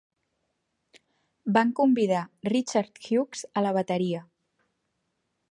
[1.57, 2.23] Van convidar
[2.55, 4.25] Richard Hughes a la bateria.